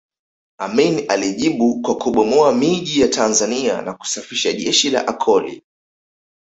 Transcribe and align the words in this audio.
Amin 0.59 1.05
alijibu 1.09 1.81
kwa 1.81 1.97
kubomoa 1.97 2.53
miji 2.53 3.01
ya 3.01 3.07
Tanzania 3.07 3.81
na 3.81 3.93
kusafisha 3.93 4.53
jeshi 4.53 4.89
la 4.89 5.07
Akoli 5.07 5.63